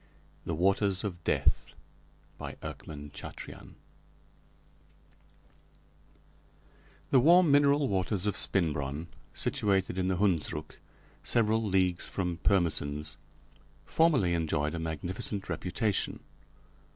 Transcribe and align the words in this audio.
The 0.47 0.55
Waters 0.55 1.03
of 1.03 1.23
Death 1.23 1.73
The 2.39 2.55
warm 7.11 7.51
mineral 7.51 7.87
waters 7.87 8.25
of 8.25 8.35
Spinbronn, 8.35 9.09
situated 9.35 9.99
in 9.99 10.07
the 10.07 10.17
Hundsrück, 10.17 10.77
several 11.23 11.61
leagues 11.63 12.09
from 12.09 12.37
Pirmesens, 12.37 13.17
formerly 13.85 14.33
enjoyed 14.33 14.73
a 14.73 14.79
magnificent 14.79 15.47
reputation. 15.47 16.19